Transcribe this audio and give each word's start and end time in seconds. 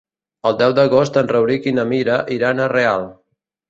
El 0.49 0.57
deu 0.61 0.73
d'agost 0.79 1.21
en 1.23 1.31
Rauric 1.33 1.71
i 1.73 1.77
na 1.79 1.87
Mira 1.93 2.19
iran 2.41 2.67
a 2.69 2.75
Real. 2.77 3.11